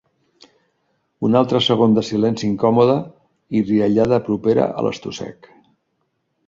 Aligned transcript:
Un 1.29 1.37
altre 1.41 1.61
segon 1.65 1.93
de 1.97 2.03
silenci 2.07 2.47
incòmode 2.49 2.97
i 3.59 3.63
riallada 3.69 4.21
propera 4.31 4.69
a 4.81 4.89
l'estossec. 4.89 5.51